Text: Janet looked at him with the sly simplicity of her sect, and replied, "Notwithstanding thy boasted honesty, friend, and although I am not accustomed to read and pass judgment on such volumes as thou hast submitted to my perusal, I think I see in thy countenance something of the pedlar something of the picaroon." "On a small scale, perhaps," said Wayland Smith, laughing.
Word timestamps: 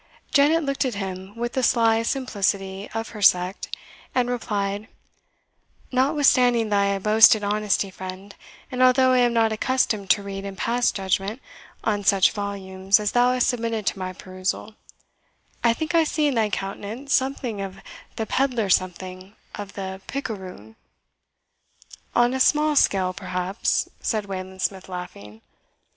Janet 0.31 0.63
looked 0.63 0.83
at 0.83 0.95
him 0.95 1.35
with 1.37 1.53
the 1.53 1.61
sly 1.61 2.01
simplicity 2.01 2.89
of 2.95 3.09
her 3.09 3.21
sect, 3.21 3.69
and 4.15 4.31
replied, 4.31 4.87
"Notwithstanding 5.91 6.69
thy 6.69 6.97
boasted 6.97 7.43
honesty, 7.43 7.91
friend, 7.91 8.33
and 8.71 8.81
although 8.81 9.11
I 9.11 9.19
am 9.19 9.31
not 9.31 9.51
accustomed 9.51 10.09
to 10.09 10.23
read 10.23 10.43
and 10.43 10.57
pass 10.57 10.91
judgment 10.91 11.39
on 11.83 12.03
such 12.03 12.31
volumes 12.31 12.99
as 12.99 13.11
thou 13.11 13.33
hast 13.33 13.47
submitted 13.47 13.85
to 13.85 13.99
my 13.99 14.11
perusal, 14.11 14.73
I 15.63 15.71
think 15.75 15.93
I 15.93 16.03
see 16.03 16.25
in 16.25 16.33
thy 16.33 16.49
countenance 16.49 17.13
something 17.13 17.61
of 17.61 17.77
the 18.15 18.25
pedlar 18.25 18.71
something 18.71 19.35
of 19.53 19.73
the 19.73 20.01
picaroon." 20.07 20.77
"On 22.15 22.33
a 22.33 22.39
small 22.39 22.75
scale, 22.75 23.13
perhaps," 23.13 23.87
said 23.99 24.25
Wayland 24.25 24.63
Smith, 24.63 24.89
laughing. 24.89 25.41